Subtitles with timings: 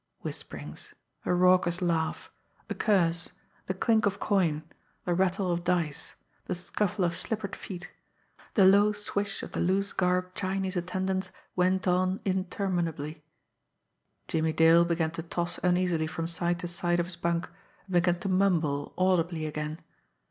[0.23, 0.95] Whisperings,
[1.25, 2.31] a raucous laugh,
[2.67, 3.29] a curse,
[3.67, 4.63] the clink of coin,
[5.05, 7.91] the rattle of dice, the scuffle of slippered feet,
[8.55, 13.23] the low swish of the loose garbed Chinese attendants went on interminably.
[14.27, 17.47] Jimmie Dale began to toss uneasily from side to side of his bunk,
[17.85, 19.81] and began to mumble audibly again.